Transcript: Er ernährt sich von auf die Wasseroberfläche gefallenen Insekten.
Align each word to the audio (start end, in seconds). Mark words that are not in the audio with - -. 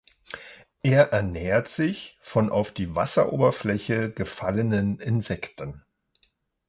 Er 0.81 1.11
ernährt 1.13 1.67
sich 1.67 2.17
von 2.21 2.49
auf 2.49 2.71
die 2.71 2.95
Wasseroberfläche 2.95 4.09
gefallenen 4.09 4.99
Insekten. 4.99 5.85